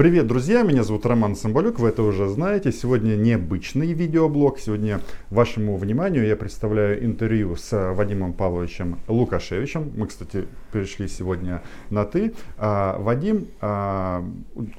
[0.00, 0.62] Привет, друзья!
[0.62, 2.72] Меня зовут Роман Самбалюк, вы это уже знаете.
[2.72, 4.58] Сегодня необычный видеоблог.
[4.58, 9.92] Сегодня вашему вниманию я представляю интервью с Вадимом Павловичем Лукашевичем.
[9.94, 12.32] Мы, кстати, перешли сегодня на «ты».
[12.56, 14.24] А, Вадим а,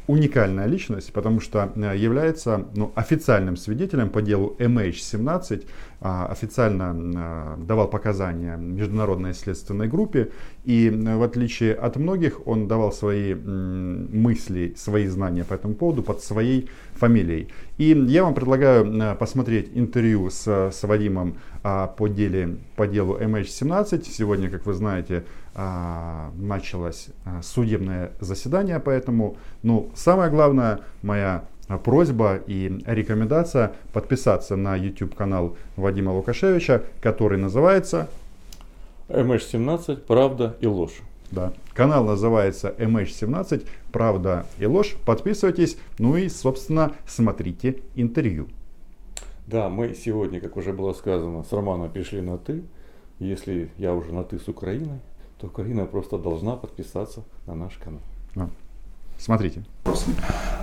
[0.08, 5.68] уникальная личность, потому что является ну, официальным свидетелем по делу MH17, а,
[6.02, 10.32] официально а, давал показания международной следственной группе.
[10.66, 16.24] И в отличие от многих, он давал свои мысли, свои знания по этому поводу под
[16.24, 17.50] своей фамилией.
[17.78, 24.04] И я вам предлагаю а, посмотреть интервью с, с Вадимом по, деле, по делу MH17.
[24.04, 27.10] Сегодня, как вы знаете, началось
[27.44, 31.44] судебное заседание, поэтому, ну, самое главное, моя
[31.78, 38.10] просьба и рекомендация подписаться на YouTube канал Вадима Лукашевича, который называется
[39.10, 41.02] MH17 «Правда и ложь».
[41.32, 41.54] Да.
[41.74, 44.96] Канал называется MH17 «Правда и ложь».
[45.06, 48.48] Подписывайтесь, ну и, собственно, смотрите интервью.
[49.48, 52.64] Да, мы сегодня, как уже было сказано, с Романом пришли на «ты».
[53.20, 55.00] Если я уже на «ты» с Украиной,
[55.40, 58.02] то Украина просто должна подписаться на наш канал.
[58.36, 58.50] Да.
[59.22, 59.64] Смотрите.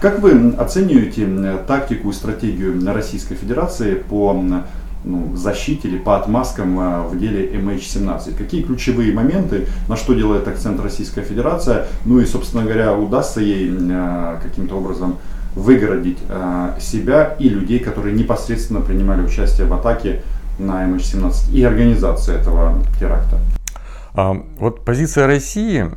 [0.01, 4.33] Как вы оцениваете тактику и стратегию Российской Федерации по
[5.05, 8.37] ну, защите или по отмазкам а, в деле MH17?
[8.37, 11.87] Какие ключевые моменты, на что делает акцент Российская Федерация?
[12.05, 15.19] Ну и, собственно говоря, удастся ей а, каким-то образом
[15.55, 20.23] выгородить а, себя и людей, которые непосредственно принимали участие в атаке
[20.59, 23.39] на MH17 и организации этого теракта?
[24.15, 25.89] Вот позиция России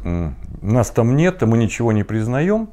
[0.61, 2.69] нас там нет, мы ничего не признаем,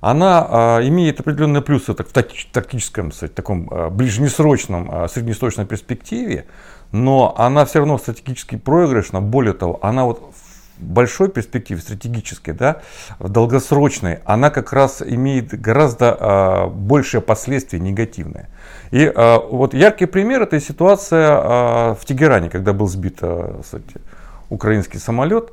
[0.00, 6.46] она а, имеет определенные плюсы так, в тактическом, в таком а, ближнесрочном, а, среднесрочной перспективе,
[6.92, 9.20] но она все равно стратегически проигрышна.
[9.20, 12.80] Более того, она вот в большой перспективе, стратегической, да,
[13.18, 18.48] в долгосрочной, она как раз имеет гораздо а, большие последствия негативные.
[18.90, 24.00] И а, вот яркий пример это ситуация а, в Тегеране, когда был сбит кстати,
[24.48, 25.52] украинский самолет.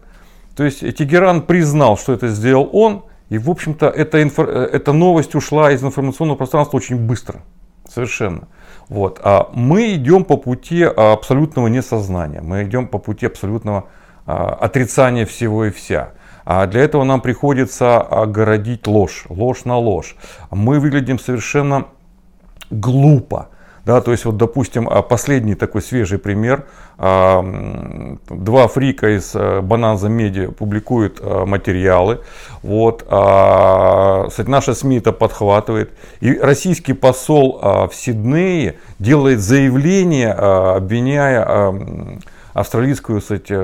[0.58, 4.92] То есть Тегеран признал, что это сделал он, и, в общем-то, эта, инфо, э, эта
[4.92, 7.42] новость ушла из информационного пространства очень быстро.
[7.88, 8.48] Совершенно.
[8.90, 9.20] Вот.
[9.24, 12.42] А мы идем по пути абсолютного несознания.
[12.42, 13.86] Мы идем по пути абсолютного
[14.26, 16.14] а, отрицания всего и вся.
[16.44, 20.16] А для этого нам приходится огородить ложь, ложь на ложь.
[20.50, 21.86] Мы выглядим совершенно
[22.72, 23.50] глупо.
[23.88, 26.66] Да, то есть, вот, допустим, а, последний такой свежий пример.
[26.98, 27.42] А,
[28.30, 32.20] два фрика из а, Бананза Медиа публикуют материалы.
[32.64, 35.92] Вот, наша СМИ это подхватывает.
[36.20, 41.80] И российский посол в Сиднее делает заявление, обвиняя
[42.58, 43.56] австралийскую кстати,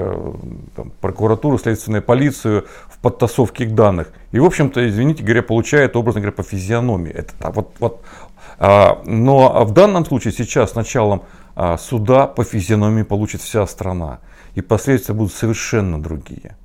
[0.75, 4.13] там, прокуратуру, следственную полицию в подтасовке данных.
[4.31, 7.11] И, в общем-то, извините говоря, получает, образно говоря, по физиономии.
[7.11, 11.24] Это вот, вот, а, но в данном случае сейчас с началом
[11.56, 14.19] а, суда по физиономии получит вся страна.
[14.56, 16.56] И последствия будут совершенно другие.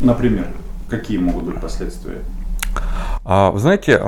[0.00, 0.46] Например,
[0.88, 2.22] какие могут быть последствия?
[3.24, 4.02] А, вы знаете,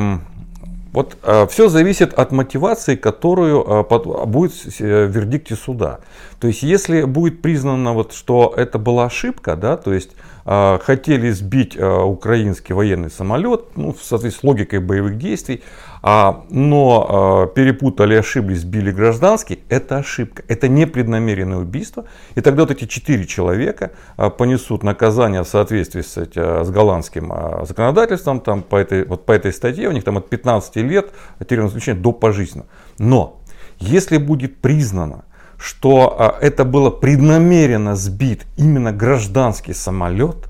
[0.93, 1.19] вот
[1.50, 3.84] все зависит от мотивации, которую
[4.27, 6.00] будет в вердикте суда.
[6.41, 10.12] То есть, если будет признано, вот, что это была ошибка, да, то есть
[10.48, 15.62] хотели сбить украинский военный самолет, ну, в соответствии с логикой боевых действий,
[16.03, 22.04] а, но а, перепутали, ошиблись, сбили гражданский, это ошибка, это непреднамеренное убийство.
[22.34, 27.32] И тогда вот эти четыре человека а, понесут наказание в соответствии с, с голландским
[27.65, 31.10] законодательством, там, по, этой, вот по этой статье, у них там от 15 лет
[31.47, 32.66] тюремного заключения до пожизненно.
[32.98, 33.41] Но
[33.78, 35.25] если будет признано,
[35.59, 40.49] что это было преднамеренно сбит именно гражданский самолет,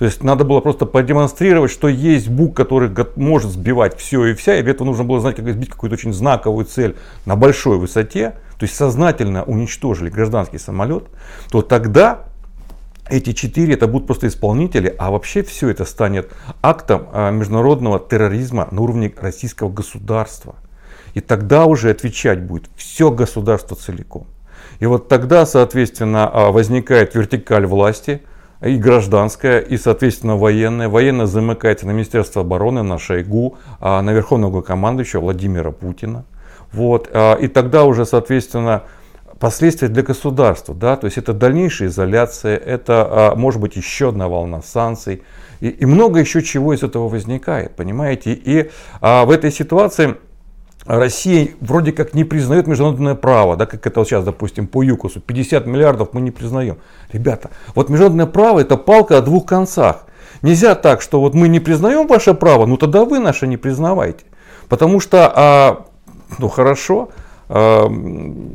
[0.00, 4.56] то есть надо было просто продемонстрировать, что есть бук, который может сбивать все и вся,
[4.56, 6.96] и для этого нужно было знать, как сбить какую-то очень знаковую цель
[7.26, 11.04] на большой высоте, то есть сознательно уничтожили гражданский самолет,
[11.50, 12.24] то тогда
[13.10, 16.32] эти четыре это будут просто исполнители, а вообще все это станет
[16.62, 20.54] актом а, международного терроризма на уровне российского государства.
[21.12, 24.26] И тогда уже отвечать будет все государство целиком.
[24.78, 28.22] И вот тогда, соответственно, а, возникает вертикаль власти,
[28.62, 30.88] и гражданская, и, соответственно, военная.
[30.88, 36.24] Военная замыкается на Министерство обороны, на Шойгу, а, на Верховного командующего Владимира Путина.
[36.72, 37.08] Вот.
[37.12, 38.82] А, и тогда уже, соответственно,
[39.38, 40.74] последствия для государства.
[40.74, 40.96] Да?
[40.96, 45.22] То есть это дальнейшая изоляция, это может быть еще одна волна санкций.
[45.60, 48.32] И, и много еще чего из этого возникает, понимаете.
[48.32, 48.70] И
[49.00, 50.16] а, в этой ситуации
[50.86, 55.20] Россия вроде как не признает международное право, да, как это вот сейчас, допустим, по ЮКОСу,
[55.20, 56.78] 50 миллиардов мы не признаем.
[57.12, 60.06] Ребята, вот международное право это палка о двух концах.
[60.42, 64.24] Нельзя так, что вот мы не признаем ваше право, ну тогда вы наше не признавайте.
[64.68, 65.86] Потому что, а,
[66.38, 67.10] ну хорошо,
[67.48, 67.90] а,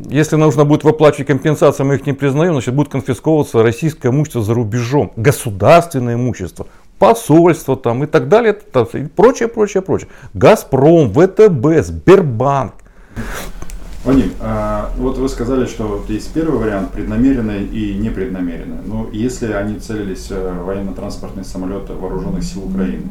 [0.10, 4.54] если нужно будет выплачивать компенсации, мы их не признаем, значит будет конфисковываться российское имущество за
[4.56, 6.66] рубежом, государственное имущество,
[7.09, 8.57] посольство там и так далее,
[8.93, 10.09] и прочее, прочее, прочее.
[10.33, 12.73] Газпром, ВТБ, Сбербанк.
[14.03, 18.77] Вадим, а, вот вы сказали, что есть первый вариант, преднамеренный и непреднамеренный.
[18.85, 23.07] Но если они целились в э, военно-транспортные самолеты вооруженных сил Украины,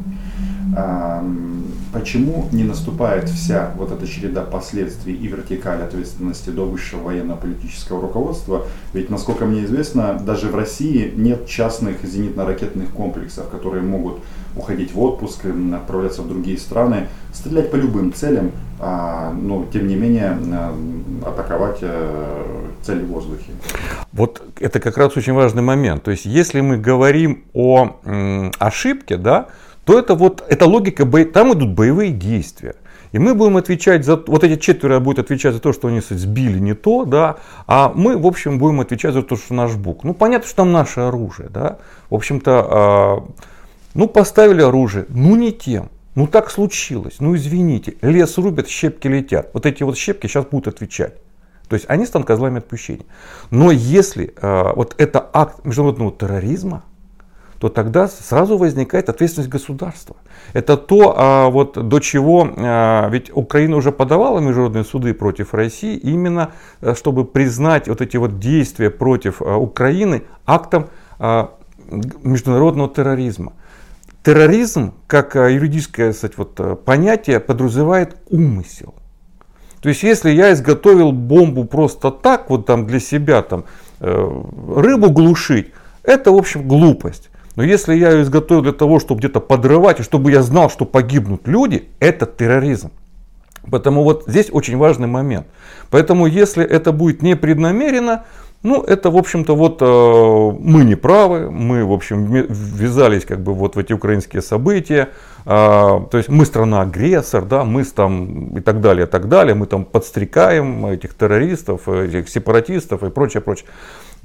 [1.93, 8.65] почему не наступает вся вот эта череда последствий и вертикаль ответственности до высшего военно-политического руководства?
[8.93, 14.19] Ведь, насколько мне известно, даже в России нет частных зенитно-ракетных комплексов, которые могут
[14.55, 19.95] уходить в отпуск, отправляться в другие страны, стрелять по любым целям, а, но тем не
[19.95, 20.37] менее
[21.25, 23.51] атаковать э, цели в воздухе.
[24.11, 26.03] Вот это как раз очень важный момент.
[26.03, 27.97] То есть, если мы говорим о
[28.59, 29.47] ошибке, да,
[29.85, 32.75] то это вот эта логика, там идут боевые действия.
[33.11, 36.59] И мы будем отвечать за, вот эти четверо будут отвечать за то, что они сбили
[36.59, 40.03] не то, да, а мы, в общем, будем отвечать за то, что наш бук.
[40.03, 41.77] Ну, понятно, что там наше оружие, да.
[42.09, 43.23] В общем-то, а,
[43.93, 45.91] ну, поставили оружие, ну, не тем.
[46.15, 47.95] Ну, так случилось, ну, извините.
[48.01, 49.51] Лес рубят, щепки летят.
[49.53, 51.13] Вот эти вот щепки сейчас будут отвечать.
[51.69, 53.05] То есть они станут козлами отпущения.
[53.49, 56.83] Но если э, вот это акт международного терроризма,
[57.65, 60.15] то тогда сразу возникает ответственность государства.
[60.53, 65.97] Это то, а, вот, до чего, а, ведь Украина уже подавала международные суды против России,
[65.97, 66.51] именно
[66.81, 71.55] э, чтобы признать вот эти вот действия против а, Украины актом а,
[72.21, 73.53] международного терроризма.
[74.21, 78.93] Терроризм, как а, юридическое кстати, вот, э, понятие, подразумевает умысел.
[79.81, 83.65] То есть, если я изготовил бомбу просто так, вот там для себя, там,
[84.01, 84.41] э,
[84.75, 85.71] рыбу глушить,
[86.03, 87.31] это, в общем, глупость.
[87.55, 90.85] Но если я ее изготовил для того, чтобы где-то подрывать, и чтобы я знал, что
[90.85, 92.91] погибнут люди, это терроризм.
[93.71, 95.47] Поэтому вот здесь очень важный момент.
[95.89, 98.25] Поэтому если это будет непреднамеренно,
[98.63, 99.85] ну, это, в общем-то, вот э,
[100.59, 105.09] мы не правы, мы, в общем, ввязались как бы вот в эти украинские события,
[105.45, 109.67] э, то есть мы страна-агрессор, да, мы там и так далее, и так далее, мы
[109.67, 113.67] там подстрекаем этих террористов, этих сепаратистов и прочее, прочее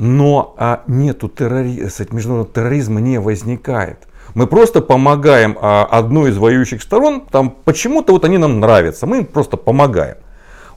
[0.00, 4.08] но а, нету терроризма, международного терроризма не возникает.
[4.32, 9.19] Мы просто помогаем а, одной из воюющих сторон, там почему-то вот они нам нравятся, мы
[9.19, 10.17] им просто помогаем.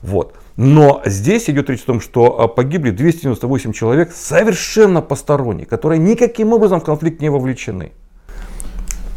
[0.02, 0.34] Вот.
[0.56, 6.52] Но здесь идет речь о том, что а, погибли 298 человек совершенно посторонние, которые никаким
[6.52, 7.92] образом в конфликт не вовлечены.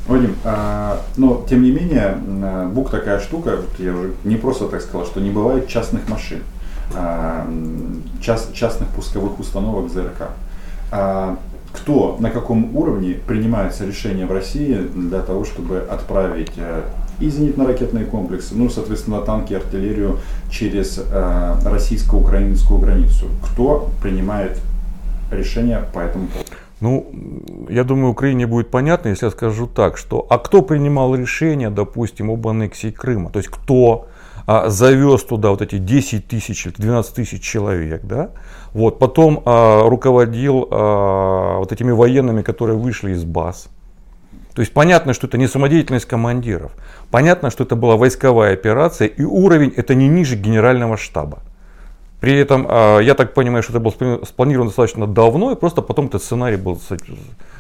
[0.07, 2.17] Вадим, а, но тем не менее,
[2.71, 6.43] БУК такая штука, я уже не просто так сказал, что не бывает частных машин.
[8.21, 10.29] Част, частных пусковых установок ЗРК.
[10.91, 11.37] А,
[11.73, 16.81] кто, на каком уровне принимаются решения в России для того, чтобы отправить э,
[17.19, 20.19] и зенитно-ракетные комплексы, ну, соответственно, танки, артиллерию
[20.49, 23.27] через э, российско-украинскую границу.
[23.43, 24.59] Кто принимает
[25.31, 26.49] решения по этому поводу?
[26.79, 27.07] Ну,
[27.69, 32.29] я думаю, Украине будет понятно, если я скажу так, что а кто принимал решение, допустим,
[32.29, 33.31] об аннексии Крыма?
[33.31, 34.07] То есть кто
[34.47, 38.31] а, завез туда вот эти 10 тысяч, 12 тысяч человек, да,
[38.73, 43.67] вот, потом а, руководил а, вот этими военными, которые вышли из баз.
[44.53, 46.71] То есть понятно, что это не самодеятельность командиров.
[47.11, 51.39] Понятно, что это была войсковая операция, и уровень это не ниже генерального штаба.
[52.21, 56.07] При этом, а, я так понимаю, что это было спланировано достаточно давно, и просто потом
[56.07, 56.79] этот сценарий был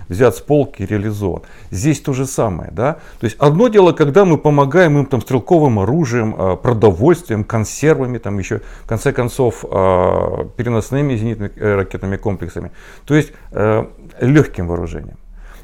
[0.09, 1.41] взят с полки и реализован.
[1.71, 2.71] Здесь то же самое.
[2.71, 2.93] Да?
[3.19, 8.37] То есть одно дело, когда мы помогаем им там, стрелковым оружием, а, продовольствием, консервами, там
[8.39, 12.71] еще, в конце концов, а, переносными зенитными э, ракетными комплексами.
[13.05, 13.85] То есть э,
[14.21, 15.17] легким вооружением.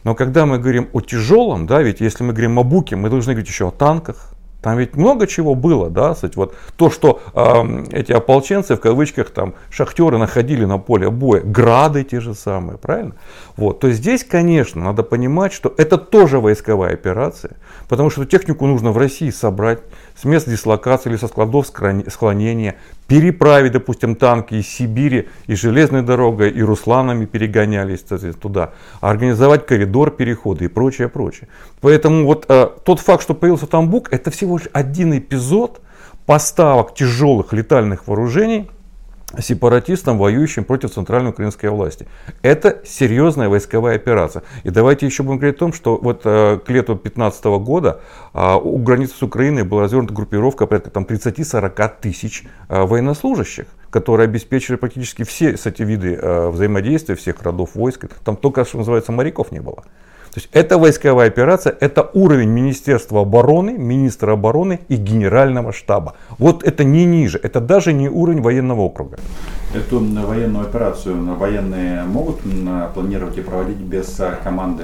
[0.03, 3.33] Но когда мы говорим о тяжелом, да, ведь если мы говорим о буке, мы должны
[3.33, 4.33] говорить еще о танках,
[4.63, 9.29] там ведь много чего было, да, кстати, вот то, что э, эти ополченцы, в кавычках,
[9.29, 13.15] там, шахтеры находили на поле боя, грады те же самые, правильно?
[13.57, 17.57] Вот, то здесь, конечно, надо понимать, что это тоже войсковая операция,
[17.89, 19.79] потому что технику нужно в России собрать
[20.15, 22.75] с мест дислокации или со складов склонения,
[23.07, 28.03] переправить, допустим, танки из Сибири и железной дорогой, и Русланами перегонялись
[28.39, 31.47] туда, организовать коридор перехода и прочее, прочее.
[31.81, 35.81] Поэтому вот э, тот факт, что появился там БУК, это всего лишь один эпизод
[36.25, 38.69] поставок тяжелых летальных вооружений
[39.39, 42.07] сепаратистам, воюющим против центральной украинской власти.
[42.41, 44.43] Это серьезная войсковая операция.
[44.63, 48.01] И давайте еще будем говорить о том, что вот э, к лету 2015 года
[48.33, 54.25] э, у границы с Украиной была развернута группировка порядка там, 30-40 тысяч э, военнослужащих которые
[54.25, 58.07] обеспечили практически все эти виды взаимодействия всех родов войск.
[58.25, 59.83] Там только, что называется, моряков не было.
[60.33, 66.15] То есть это войсковая операция, это уровень Министерства обороны, министра обороны и генерального штаба.
[66.39, 69.19] Вот это не ниже, это даже не уровень военного округа.
[69.73, 72.41] Эту военную операцию военные могут
[72.93, 74.83] планировать и проводить без а, команды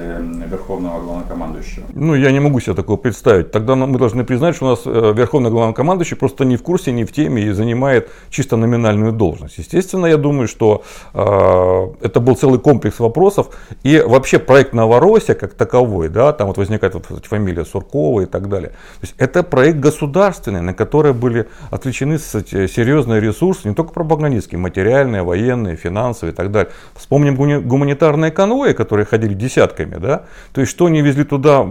[0.50, 1.84] Верховного Главнокомандующего?
[1.94, 3.52] Ну, я не могу себе такого представить.
[3.52, 7.04] Тогда мы должны признать, что у нас э, Верховный Главнокомандующий просто не в курсе, не
[7.04, 9.58] в теме и занимает чисто номинальную должность.
[9.58, 10.82] Естественно, я думаю, что
[11.14, 13.56] э, это был целый комплекс вопросов.
[13.84, 18.48] И вообще проект Новороссия как таковой, да, там вот возникает вот фамилия Суркова и так
[18.48, 18.70] далее.
[18.70, 24.79] То есть это проект государственный, на который были отвлечены серьезные ресурсы, не только пропагандистские, материалы,
[24.80, 26.72] материальные, военные, финансовые и так далее.
[26.94, 27.36] Вспомним
[27.68, 29.96] гуманитарные конвои, которые ходили десятками.
[29.98, 30.22] Да?
[30.52, 31.66] То есть, что они везли туда,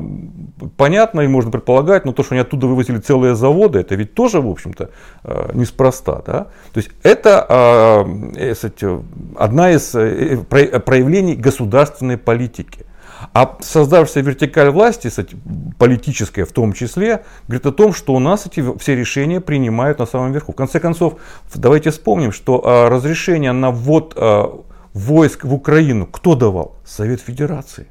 [0.78, 4.42] понятно, и можно предполагать, но то, что они оттуда вывозили целые заводы, это ведь тоже,
[4.42, 4.90] в общем-то,
[5.24, 6.22] э, неспроста.
[6.26, 6.48] Да?
[6.74, 9.02] То есть, это а, э,
[9.38, 12.86] одна из э, проявлений государственной политики.
[13.34, 15.12] А создавшаяся вертикаль власти,
[15.78, 20.06] политическая в том числе, говорит о том, что у нас эти все решения принимают на
[20.06, 20.54] самом верху.
[20.54, 21.16] В конце концов,
[21.54, 24.62] давайте вспомним, что а, разрешение на ввод а,
[24.94, 26.76] войск в Украину кто давал?
[26.86, 27.88] Совет Федерации.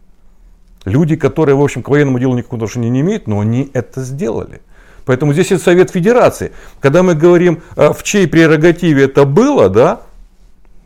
[0.84, 4.62] Люди, которые, в общем, к военному делу никакого отношения не имеют, но они это сделали.
[5.04, 6.52] Поэтому здесь это Совет Федерации.
[6.80, 10.02] Когда мы говорим, а, в чьей прерогативе это было, да,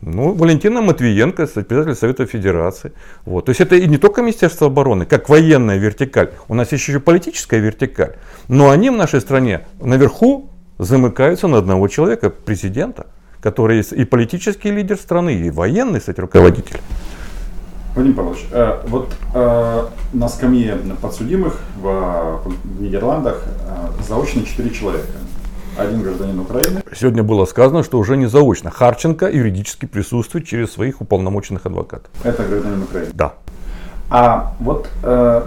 [0.05, 2.91] ну, Валентина Матвиенко, председатель Совета Федерации.
[3.25, 3.45] Вот.
[3.45, 6.31] То есть это и не только Министерство обороны, как военная вертикаль.
[6.47, 8.15] У нас еще и политическая вертикаль.
[8.47, 13.07] Но они в нашей стране наверху замыкаются на одного человека, президента,
[13.41, 16.79] который и политический лидер страны, и военный, кстати, руководитель.
[17.95, 25.22] Вадим Павлович, э, вот э, на скамье подсудимых в, в Нидерландах э, заочно 4 человека
[25.77, 26.81] один гражданин Украины.
[26.95, 28.71] Сегодня было сказано, что уже не заочно.
[28.71, 32.09] Харченко юридически присутствует через своих уполномоченных адвокатов.
[32.23, 33.11] Это гражданин Украины?
[33.13, 33.33] Да.
[34.09, 34.89] А вот...
[35.03, 35.43] Э...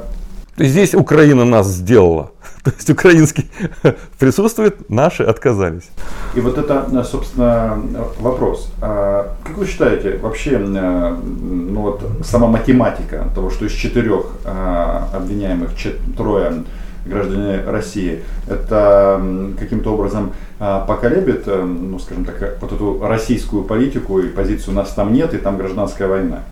[0.59, 2.31] Здесь Украина нас сделала.
[2.65, 3.51] То есть украинский
[4.19, 5.89] присутствует, наши отказались.
[6.35, 7.79] И вот это, собственно,
[8.19, 8.73] вопрос.
[8.81, 15.01] А как вы считаете, вообще, э, ну вот сама математика того, что из четырех э,
[15.13, 15.73] обвиняемых
[16.17, 16.65] трое
[17.09, 19.23] граждане России, это
[19.59, 24.93] каким-то образом а, поколебит, э, ну, скажем так, вот эту российскую политику и позицию нас
[24.93, 26.45] там нет, и там гражданская война?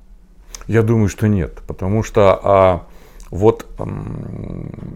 [0.67, 2.87] Я думаю, что нет, потому что а,
[3.31, 3.87] вот а,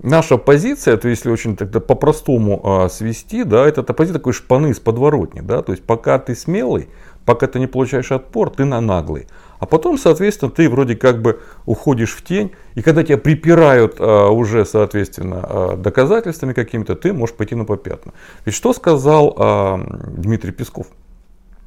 [0.02, 4.68] наша позиция, то если очень тогда по-простому а, свести, да, это, это позиция такой шпаны
[4.68, 6.88] из подворотни, да, то есть пока ты смелый,
[7.24, 9.26] пока ты не получаешь отпор, ты на наглый.
[9.58, 14.28] А потом, соответственно, ты вроде как бы уходишь в тень, и когда тебя припирают а,
[14.28, 18.14] уже, соответственно, а, доказательствами какими-то, ты можешь пойти на попятную.
[18.44, 19.80] Ведь что сказал а,
[20.16, 20.86] Дмитрий Песков?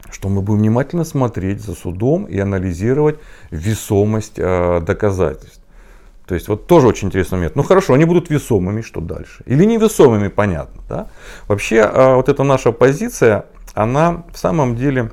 [0.10, 3.20] Что мы будем внимательно смотреть за судом и анализировать
[3.50, 5.62] весомость а, доказательств.
[6.26, 7.58] То есть вот тоже очень интересный момент.
[7.58, 9.44] Ну хорошо, они будут весомыми, что дальше?
[9.46, 10.82] Или невесомыми, понятно.
[10.88, 11.08] Да?
[11.48, 15.12] Вообще а, вот эта наша позиция, она в самом деле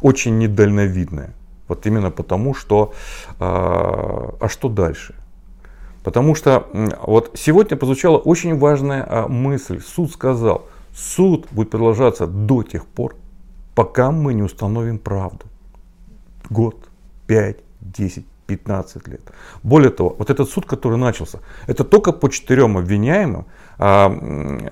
[0.00, 1.34] очень недальновидная.
[1.68, 2.92] Вот именно потому, что
[3.38, 5.14] а, а что дальше?
[6.04, 6.68] Потому что
[7.02, 9.80] вот сегодня прозвучала очень важная а, мысль.
[9.80, 13.16] Суд сказал, суд будет продолжаться до тех пор,
[13.74, 15.46] пока мы не установим правду.
[16.48, 16.76] Год,
[17.26, 19.20] пять, десять, 15 лет.
[19.62, 23.46] Более того, вот этот суд, который начался, это только по четырем обвиняемым,
[23.78, 24.06] а,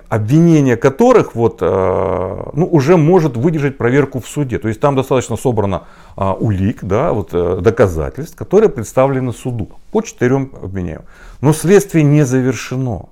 [0.09, 4.57] обвинение которых вот, а, ну, уже может выдержать проверку в суде.
[4.59, 5.83] То есть там достаточно собрано
[6.15, 11.05] а, улик, да, вот, э, доказательств, которые представлены суду по четырем обвиняемым.
[11.41, 13.09] Но следствие не завершено.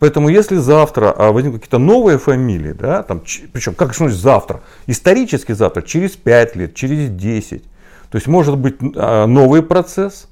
[0.00, 5.52] Поэтому если завтра а, возникнут какие-то новые фамилии, да, там, причем как значит завтра, исторически
[5.52, 7.64] завтра, через 5 лет, через 10,
[8.10, 10.28] то есть может быть а, новый процесс,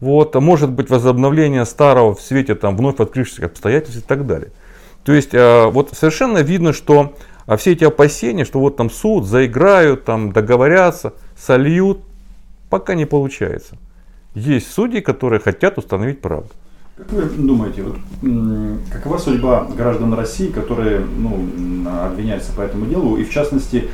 [0.00, 4.52] вот, а может быть возобновление старого в свете там, вновь открывшихся обстоятельств и так далее.
[5.04, 7.14] То есть а, вот совершенно видно, что
[7.58, 12.00] все эти опасения, что вот там суд, заиграют, там договорятся, сольют,
[12.70, 13.76] пока не получается.
[14.34, 16.50] Есть судьи, которые хотят установить правду.
[16.96, 17.96] Как вы думаете, вот,
[18.92, 21.44] какова судьба граждан России, которые ну,
[22.04, 23.88] обвиняются по этому делу, и в частности,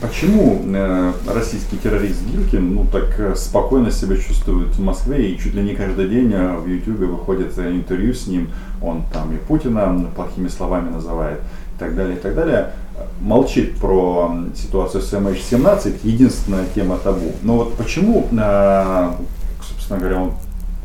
[0.00, 5.54] Почему э, российский террорист Гиркин ну, так э, спокойно себя чувствует в Москве и чуть
[5.54, 10.06] ли не каждый день э, в Ютубе выходит интервью с ним, он там и Путина
[10.16, 11.40] плохими словами называет
[11.76, 12.72] и так далее, и так далее.
[13.20, 17.32] Молчит про ситуацию с MH17, единственная тема табу.
[17.42, 20.32] Но вот почему, собственно говоря, он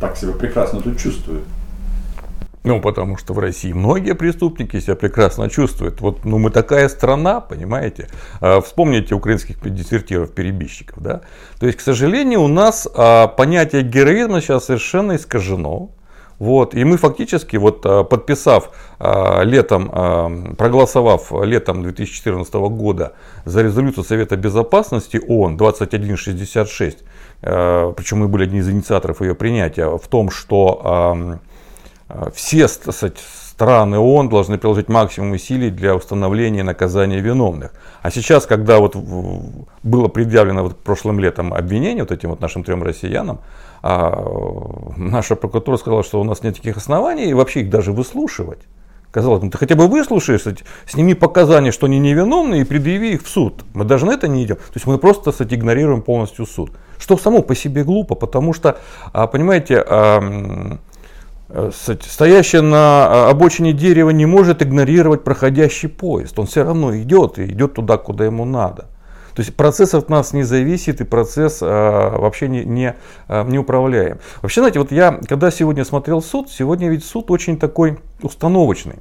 [0.02, 1.44] так себя прекрасно тут чувствует?
[2.66, 6.02] Ну, потому что в России многие преступники себя прекрасно чувствуют.
[6.02, 8.10] Вот, ну, мы такая страна, понимаете?
[8.42, 11.22] А, вспомните украинских дезертиров-перебежчиков, да?
[11.60, 15.92] То есть, к сожалению, у нас а, понятие героизма сейчас совершенно искажено.
[16.40, 18.72] Вот, и мы фактически, вот, а, подписав
[19.44, 23.14] летом, проголосовав летом 2014 года
[23.46, 27.04] за резолюцию Совета Безопасности ООН 2166,
[27.42, 31.38] причем мы были одни из инициаторов ее принятия, в том, что
[32.34, 37.72] все страны ООН должны приложить максимум усилий для установления наказания виновных.
[38.02, 42.84] А сейчас, когда вот было предъявлено вот прошлым летом обвинение вот этим вот нашим трем
[42.84, 43.40] россиянам,
[43.82, 44.14] а
[44.98, 48.60] наша прокуратура сказала, что у нас нет таких оснований и вообще их даже выслушивать.
[49.12, 50.44] Казалось, ну ты хотя бы выслушаешь,
[50.86, 53.64] сними показания, что они невиновны и предъяви их в суд.
[53.74, 54.58] Мы даже на это не идем.
[54.58, 56.72] То есть мы просто кстати, игнорируем полностью суд.
[57.00, 58.78] Что само по себе глупо, потому что,
[59.14, 60.78] а, понимаете, Э,
[61.50, 66.38] стоящее на э, обочине дерева не может игнорировать проходящий поезд.
[66.40, 68.88] Он все равно идет и идет туда, куда ему надо.
[69.36, 72.96] То есть процесс от нас не зависит и процесс а, вообще не, не,
[73.28, 74.20] не управляем.
[74.42, 78.96] Вообще, знаете, вот я, когда сегодня смотрел суд, сегодня ведь суд очень такой установочный.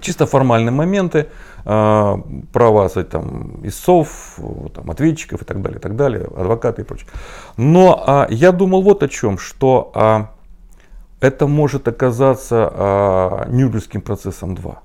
[0.00, 1.26] Чисто формальные моменты,
[1.64, 2.20] а,
[2.52, 4.38] права кстати, там, истцов,
[4.72, 7.08] там, ответчиков и так далее, и так далее, адвокаты и прочее.
[7.56, 10.30] Но а, я думал вот о чем, что а,
[11.20, 14.82] это может оказаться а, Нюрнбергским процессом 2.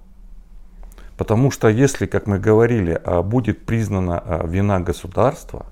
[1.17, 5.65] Потому что если, как мы говорили, а, будет признана а, вина государства,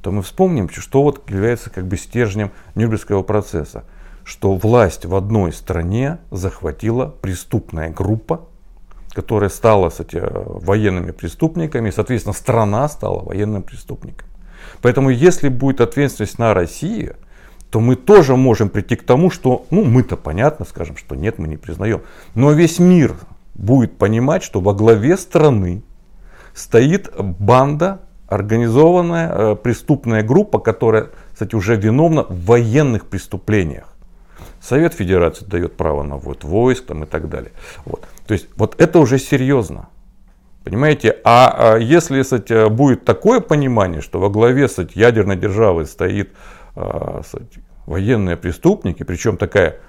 [0.00, 3.84] то мы вспомним, что вот является как бы стержнем Нюрнбергского процесса,
[4.22, 8.46] что власть в одной стране захватила преступная группа,
[9.12, 14.28] которая стала кстати, военными преступниками, и, соответственно, страна стала военным преступником.
[14.82, 17.16] Поэтому, если будет ответственность на Россию,
[17.74, 21.48] то мы тоже можем прийти к тому, что, ну, мы-то понятно скажем, что нет, мы
[21.48, 22.02] не признаем.
[22.36, 23.16] Но весь мир
[23.56, 25.82] будет понимать, что во главе страны
[26.54, 33.88] стоит банда, организованная э, преступная группа, которая, кстати, уже виновна в военных преступлениях.
[34.60, 37.50] Совет Федерации дает право на ввод войск там, и так далее.
[37.84, 38.06] Вот.
[38.28, 39.88] То есть вот это уже серьезно.
[40.62, 46.30] Понимаете, а, а если кстати, будет такое понимание, что во главе кстати, ядерной державы стоит
[47.86, 49.80] военные преступники, причем такая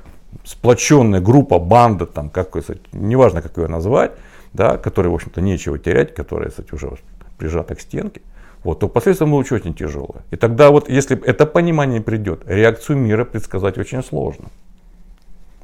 [0.43, 4.11] сплоченная группа, банда, там, как, кстати, неважно, как ее назвать,
[4.53, 6.91] да, которой, в общем-то, нечего терять, которая, кстати, уже
[7.37, 8.21] прижата к стенке,
[8.63, 10.23] вот, то последствия будут очень тяжелые.
[10.31, 14.45] И тогда вот, если это понимание придет, реакцию мира предсказать очень сложно.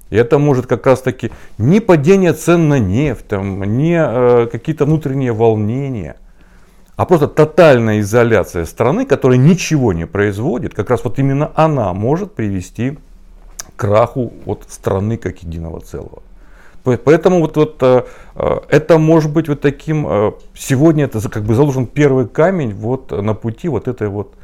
[0.10, 4.86] И это может как раз таки не падение цен на нефть, там, не э, какие-то
[4.86, 6.18] внутренние волнения–
[7.02, 12.36] а просто тотальная изоляция страны, которая ничего не производит, как раз вот именно она может
[12.36, 16.22] привести к краху вот страны как единого целого.
[16.84, 18.04] Поэтому вот, вот э,
[18.36, 23.10] э, это может быть вот таким, э, сегодня это как бы заложен первый камень вот
[23.10, 24.36] на пути вот этой вот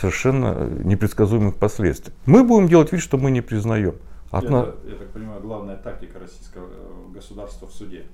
[0.00, 2.12] совершенно непредсказуемых последствий.
[2.26, 3.96] Мы будем делать вид, что мы не признаем.
[4.30, 6.68] Это, я так понимаю, главная тактика российского
[7.12, 8.04] государства в суде.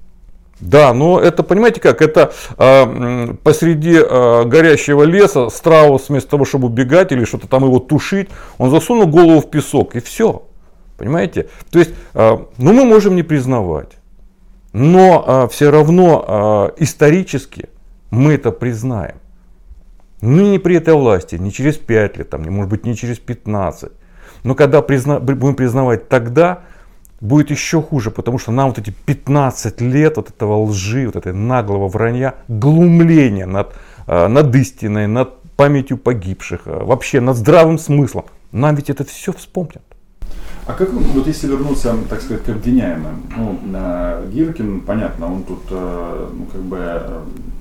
[0.61, 6.69] Да, но это, понимаете как, это э, посреди э, горящего леса страус вместо того, чтобы
[6.69, 10.45] убегать или что-то там его тушить, он засунул голову в песок и все.
[10.97, 11.49] Понимаете?
[11.71, 13.99] То есть, э, ну мы можем не признавать,
[14.73, 17.69] но э, все равно э, исторически
[18.11, 19.17] мы это признаем.
[20.21, 23.19] Ну не при этой власти, не через 5 лет, там, не, может быть не через
[23.19, 23.91] 15.
[24.45, 26.63] Но когда призна, будем признавать тогда,
[27.25, 31.33] будет еще хуже, потому что нам вот эти 15 лет вот этого лжи, вот этой
[31.33, 33.75] наглого вранья, глумления над,
[34.07, 39.33] э, над истиной, над памятью погибших, э, вообще над здравым смыслом, нам ведь это все
[39.33, 39.83] вспомнят.
[40.67, 43.59] А как, вот если вернуться, так сказать, к обвиняемым, ну,
[44.31, 47.03] Гиркин, понятно, он тут, э, ну, как бы,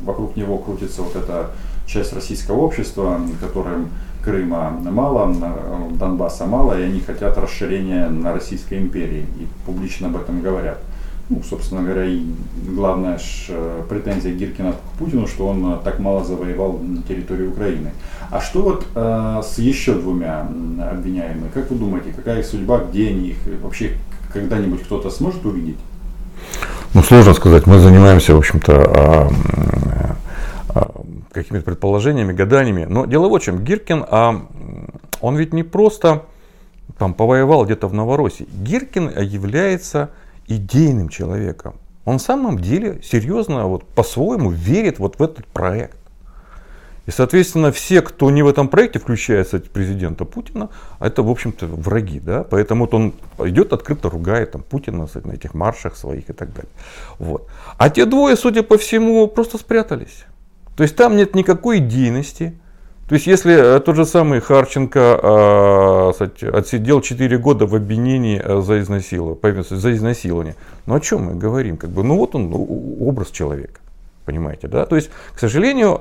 [0.04, 1.52] вокруг него крутится вот эта
[1.86, 3.90] часть российского общества, которым
[4.24, 5.36] Крыма мало,
[6.00, 10.80] Донбасса мало, и они хотят расширения на Российской империи, и публично об этом говорят.
[11.30, 12.22] Ну, собственно говоря, и
[12.68, 17.48] главная ж э, претензия Гиркина к Путину, что он э, так мало завоевал на территории
[17.48, 17.92] Украины.
[18.30, 21.50] А что вот э, с еще двумя обвиняемыми?
[21.54, 23.94] Как вы думаете, какая их судьба, где они их, вообще
[24.34, 25.78] когда-нибудь кто-то сможет увидеть?
[26.94, 27.68] Ну, сложно сказать.
[27.68, 29.30] Мы занимаемся, в общем-то, а,
[31.34, 32.86] какими-то предположениями, гаданиями.
[32.86, 34.48] Но дело в чем, Гиркин, а,
[35.22, 36.26] он ведь не просто
[36.98, 38.48] там повоевал где-то в Новороссии.
[38.52, 40.12] Гиркин является
[40.48, 41.76] идейным человеком.
[42.06, 45.98] Он в самом деле серьезно, вот по-своему верит вот в этот проект.
[47.06, 50.70] И, соответственно, все, кто не в этом проекте, включая кстати, президента Путина,
[51.02, 52.20] это, в общем-то, враги.
[52.20, 52.44] Да?
[52.44, 56.54] Поэтому вот он идет открыто ругает там, Путина кстати, на этих маршах своих и так
[56.54, 56.72] далее.
[57.20, 57.48] Вот.
[57.78, 60.26] А те двое, судя по всему, просто спрятались.
[60.76, 62.54] То есть там нет никакой идейности.
[63.08, 68.42] То есть если э, тот же самый Харченко э, кстати, отсидел 4 года в обвинении
[68.44, 70.56] э, за изнасилование, за изнасилование,
[70.86, 71.78] ну о чем мы говорим?
[71.78, 73.82] Как бы, ну вот он образ человека.
[74.26, 74.86] Понимаете, да?
[74.86, 75.98] То есть, к сожалению,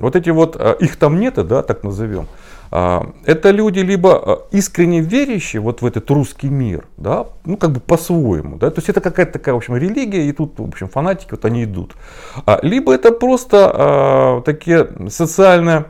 [0.00, 2.26] вот эти вот, э, их там нет, да, так назовем, а,
[2.70, 7.80] это люди либо э, искренне верящие вот в этот русский мир, да, ну как бы
[7.80, 11.30] по-своему, да, то есть это какая-то такая, в общем, религия, и тут, в общем, фанатики
[11.30, 11.96] вот они идут.
[12.44, 15.86] А, либо это просто а, такие социальные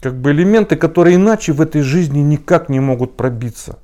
[0.00, 3.78] как бы элементы, которые иначе в этой жизни никак не могут пробиться.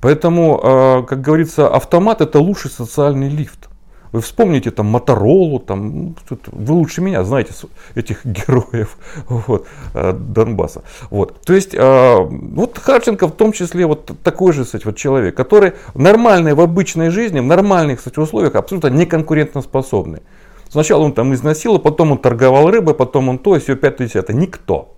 [0.00, 3.68] Поэтому, как говорится, автомат это лучший социальный лифт.
[4.12, 7.52] Вы вспомните там Моторолу, там, ну, вы лучше меня знаете
[7.94, 8.96] этих героев
[9.28, 10.82] вот, э, Донбасса.
[11.10, 11.40] Вот.
[11.42, 15.72] То есть, э, вот Харченко в том числе вот такой же кстати, вот человек, который
[15.94, 20.22] в нормальной, в обычной жизни, в нормальных кстати, условиях абсолютно неконкурентоспособный.
[20.68, 24.36] Сначала он там изнасиловал, потом он торговал рыбой, потом он то, и все, пятое, десятое.
[24.36, 24.94] Никто.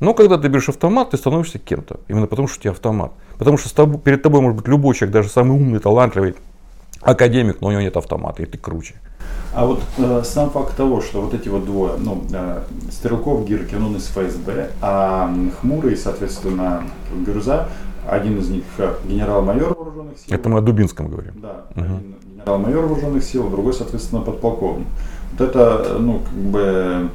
[0.00, 2.00] Но когда ты берешь автомат, ты становишься кем-то.
[2.08, 3.12] Именно потому, что у тебя автомат.
[3.38, 6.34] Потому что тобой, перед тобой может быть любой человек, даже самый умный, талантливый,
[7.02, 8.94] академик, но у него нет автомата, и ты круче.
[9.54, 13.82] А вот э, сам факт того, что вот эти вот двое, ну, э, Стрелков, Гиркин,
[13.82, 16.84] он из ФСБ, а Хмурый, соответственно,
[17.26, 17.68] Гюрза,
[18.08, 20.34] один из них э, генерал-майор вооруженных сил.
[20.34, 21.34] Это мы о Дубинском говорим.
[21.36, 22.00] Да, угу.
[22.34, 24.86] генерал-майор вооруженных сил, другой, соответственно, подполковник.
[25.32, 27.10] Вот это, ну, как бы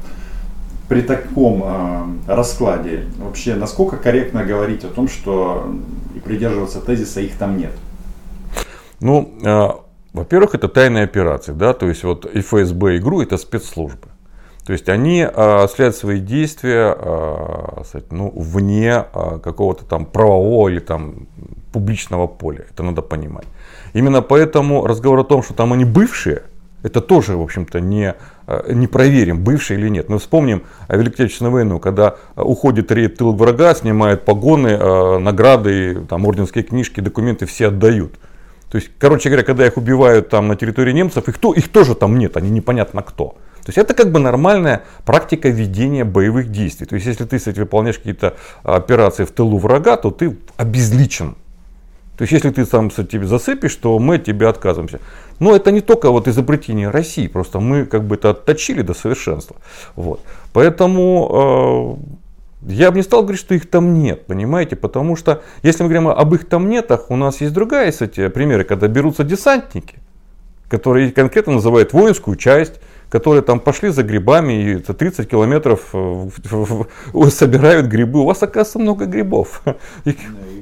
[0.88, 5.74] при таком э, раскладе вообще насколько корректно говорить о том, что
[6.14, 7.72] и придерживаться тезиса их там нет?
[9.00, 9.68] Ну, э,
[10.12, 14.08] во-первых, это тайная операция, да, то есть вот и ФСБ, и ГРУ это спецслужбы.
[14.68, 20.78] То есть они э, осуществляют свои действия э, ну, вне э, какого-то там правового или
[20.78, 21.26] там
[21.72, 22.66] публичного поля.
[22.70, 23.46] Это надо понимать.
[23.94, 26.42] Именно поэтому разговор о том, что там они бывшие,
[26.82, 28.14] это тоже, в общем-то, не,
[28.68, 30.10] не проверим, бывшие или нет.
[30.10, 36.62] Мы вспомним Великую Отечественную войну, когда уходит рейд тыл врага, снимают погоны, награды, там, орденские
[36.62, 38.18] книжки, документы все отдают.
[38.70, 41.94] То есть, короче говоря, когда их убивают там на территории немцев, их, то, их тоже
[41.94, 43.36] там нет, они непонятно кто.
[43.68, 46.86] То есть это как бы нормальная практика ведения боевых действий.
[46.86, 51.36] То есть если ты, кстати, выполняешь какие-то операции в тылу врага, то ты обезличен.
[52.16, 55.00] То есть если ты сам тебе засыпешь, то мы от тебя отказываемся.
[55.38, 59.56] Но это не только вот изобретение России, просто мы как бы это отточили до совершенства.
[59.94, 60.20] Вот.
[60.52, 62.18] Поэтому э,
[62.62, 66.08] я бы не стал говорить, что их там нет, понимаете, потому что если мы говорим
[66.08, 69.96] об их там нетах, у нас есть другая, кстати, примеры, когда берутся десантники,
[70.68, 76.28] которые конкретно называют воинскую часть, которые там пошли за грибами и за 30 километров э,
[77.30, 78.20] собирают грибы.
[78.20, 79.62] У вас, оказывается, много грибов.
[80.04, 80.14] И,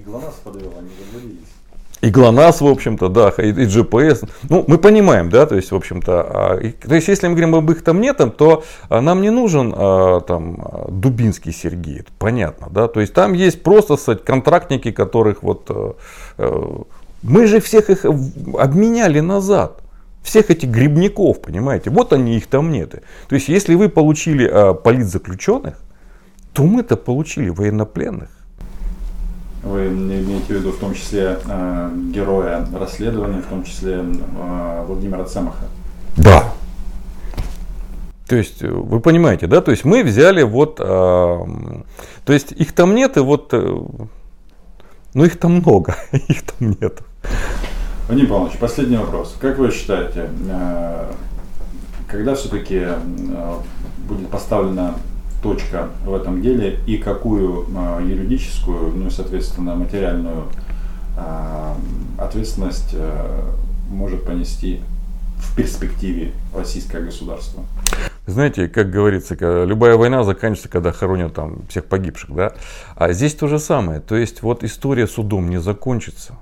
[0.04, 0.90] глаз подвел, они
[2.02, 4.28] и ГЛОНАСС, в общем-то, да, и, и GPS.
[4.48, 7.54] Ну, мы понимаем, да, то есть, в общем-то, а, и, то есть, если мы говорим
[7.54, 12.68] об их там нетом, то а, нам не нужен а, там Дубинский Сергей, это понятно,
[12.70, 16.84] да, то есть, там есть просто, кстати, контрактники, которых вот, а,
[17.22, 19.82] мы же всех их обменяли назад
[20.26, 22.90] всех этих грибников, понимаете, вот они, их там нет.
[23.28, 25.78] То есть, если вы получили а, политзаключенных,
[26.52, 28.35] то мы-то получили военнопленных.
[29.62, 35.24] Вы имеете в виду в том числе э, героя расследования, в том числе э, Владимира
[35.24, 35.64] Цемаха?
[36.16, 36.52] Да.
[38.28, 39.60] То есть, э, вы понимаете, да?
[39.60, 40.78] То есть, мы взяли вот...
[40.80, 41.38] Э,
[42.24, 43.48] то есть, их там нет, и вот...
[43.52, 43.78] Э,
[45.14, 47.00] ну, их там много, их там нет.
[48.08, 49.34] Вадим Павлович, последний вопрос.
[49.40, 51.12] Как вы считаете, э,
[52.08, 52.98] когда все-таки э,
[54.08, 54.94] будет поставлена
[55.42, 60.44] точка в этом деле и какую э, юридическую, ну и, соответственно, материальную
[61.16, 61.74] э,
[62.18, 63.42] ответственность э,
[63.90, 64.80] может понести
[65.38, 67.64] в перспективе российское государство?
[68.26, 72.54] Знаете, как говорится, любая война заканчивается, когда хоронят там всех погибших, да?
[72.96, 74.00] А здесь то же самое.
[74.00, 76.34] То есть вот история судом не закончится.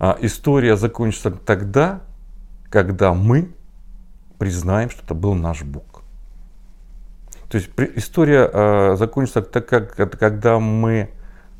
[0.00, 2.00] А история закончится тогда,
[2.70, 3.50] когда мы
[4.38, 5.85] признаем, что это был наш Бог.
[7.56, 11.08] То есть история э, закончится так, как, когда мы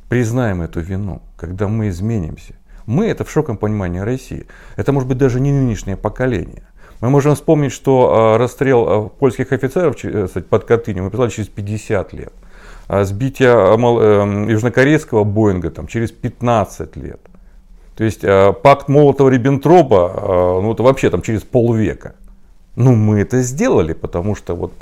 [0.09, 2.53] признаем эту вину, когда мы изменимся.
[2.85, 4.45] Мы это в широком понимании России.
[4.75, 6.61] Это может быть даже не нынешнее поколение.
[7.01, 11.49] Мы можем вспомнить, что э, расстрел э, польских офицеров э, под Катынью мы писали через
[11.49, 12.33] 50 лет.
[12.87, 17.21] А сбитие э, южнокорейского Боинга там, через 15 лет.
[17.95, 22.13] То есть э, пакт Молотова-Риббентропа, э, ну это вообще там через полвека.
[22.75, 24.73] Ну мы это сделали, потому что вот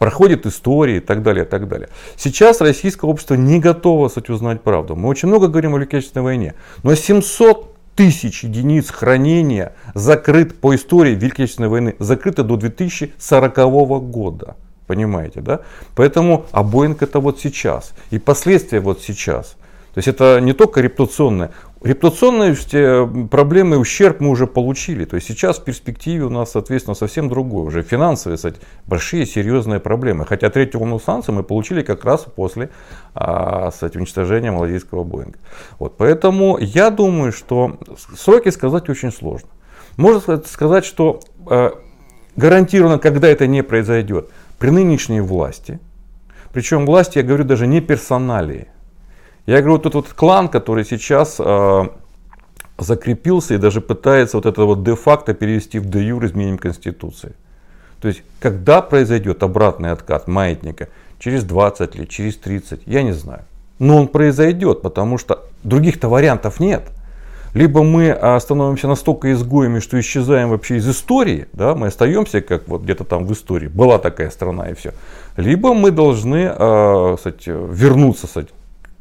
[0.00, 1.90] проходит истории и так далее, и так далее.
[2.16, 4.96] Сейчас российское общество не готово, кстати, узнать правду.
[4.96, 11.14] Мы очень много говорим о Великой войне, но 700 тысяч единиц хранения закрыт по истории
[11.14, 13.56] Великой Отечественной войны, закрыто до 2040
[14.10, 14.56] года.
[14.86, 15.60] Понимаете, да?
[15.94, 17.92] Поэтому, а Боинг это вот сейчас.
[18.10, 19.54] И последствия вот сейчас.
[19.94, 21.50] То есть это не только репутационное.
[21.82, 22.54] Репутационные
[23.28, 25.04] проблемы и ущерб мы уже получили.
[25.04, 27.64] То есть сейчас в перспективе у нас, соответственно, совсем другое.
[27.64, 30.26] Уже финансовые, кстати, большие серьезные проблемы.
[30.26, 32.70] Хотя третью волну санкций мы получили как раз после
[33.14, 35.38] а, кстати, уничтожения малазийского Боинга.
[35.78, 37.78] Вот, поэтому я думаю, что
[38.16, 39.48] сроки сказать очень сложно.
[39.96, 41.70] Можно сказать, что э,
[42.36, 45.80] гарантированно, когда это не произойдет, при нынешней власти,
[46.52, 48.68] причем власти, я говорю даже не персоналии,
[49.50, 51.88] я говорю, вот этот вот клан, который сейчас э,
[52.78, 57.32] закрепился и даже пытается вот это вот де-факто перевести в де-юр изменением Конституции.
[58.00, 63.42] То есть, когда произойдет обратный откат маятника, через 20 лет, через 30, я не знаю.
[63.80, 66.84] Но он произойдет, потому что других-то вариантов нет.
[67.52, 72.68] Либо мы а, становимся настолько изгоями, что исчезаем вообще из истории, да, мы остаемся как
[72.68, 74.92] вот где-то там в истории, была такая страна и все.
[75.36, 78.50] Либо мы должны э, кстати, вернуться кстати,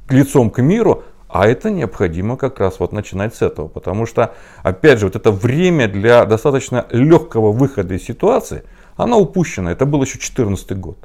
[0.10, 3.68] лицом к миру, а это необходимо как раз вот начинать с этого.
[3.68, 8.64] Потому что, опять же, вот это время для достаточно легкого выхода из ситуации,
[8.98, 9.70] оно упущено.
[9.72, 10.98] Это был еще 2014 год.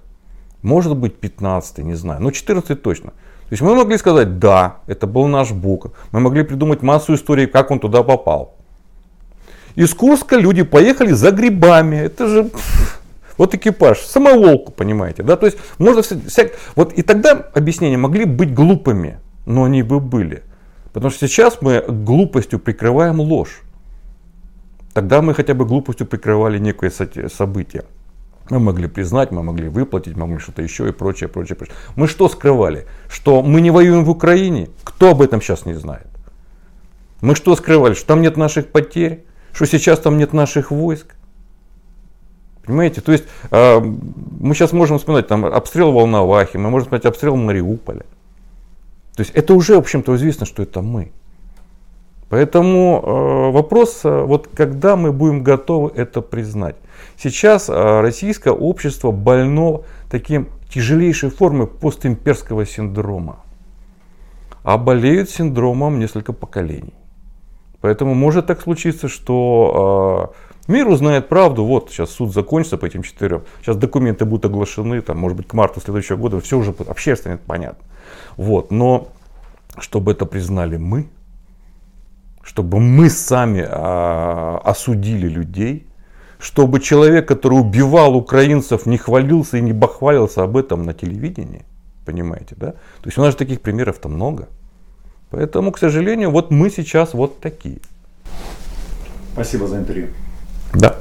[0.62, 3.10] Может быть 15 не знаю, но 14 точно.
[3.10, 5.92] То есть мы могли сказать, да, это был наш Бог.
[6.10, 8.54] Мы могли придумать массу историй, как он туда попал.
[9.74, 11.96] Из Курска люди поехали за грибами.
[11.96, 12.50] Это же
[13.36, 16.52] вот экипаж, самоволку, понимаете, да, то есть можно всяк...
[16.76, 20.42] вот и тогда объяснения могли быть глупыми, но они бы были.
[20.92, 23.62] Потому что сейчас мы глупостью прикрываем ложь.
[24.92, 26.90] Тогда мы хотя бы глупостью прикрывали некое
[27.28, 27.84] событие.
[28.50, 31.74] Мы могли признать, мы могли выплатить, мы могли что-то еще и прочее, прочее, прочее.
[31.96, 32.86] Мы что скрывали?
[33.08, 34.68] Что мы не воюем в Украине?
[34.84, 36.06] Кто об этом сейчас не знает?
[37.20, 37.94] Мы что скрывали?
[37.94, 39.24] Что там нет наших потерь?
[39.52, 41.16] Что сейчас там нет наших войск?
[42.66, 43.00] Понимаете?
[43.00, 48.04] То есть э, мы сейчас можем вспоминать там обстрел Волновахи, мы можем вспоминать обстрел Мариуполя.
[49.16, 51.12] То есть это уже, в общем-то, известно, что это мы.
[52.30, 56.76] Поэтому э, вопрос, э, вот когда мы будем готовы это признать.
[57.16, 63.40] Сейчас э, российское общество больно таким тяжелейшей формой постимперского синдрома.
[64.64, 66.94] А болеют синдромом несколько поколений.
[67.80, 73.02] Поэтому может так случиться, что э, Мир узнает правду, вот сейчас суд закончится по этим
[73.02, 77.16] четырем, сейчас документы будут оглашены, там, может быть, к марту следующего года, все уже вообще
[77.16, 77.84] станет понятно.
[78.36, 79.08] Вот, но
[79.78, 81.08] чтобы это признали мы,
[82.42, 85.86] чтобы мы сами а, осудили людей,
[86.38, 91.64] чтобы человек, который убивал украинцев, не хвалился и не бахвалился об этом на телевидении,
[92.04, 92.72] понимаете, да?
[92.72, 94.48] То есть у нас же таких примеров-то много.
[95.30, 97.80] Поэтому, к сожалению, вот мы сейчас вот такие.
[99.32, 100.08] Спасибо за интервью.
[100.74, 100.96] Да.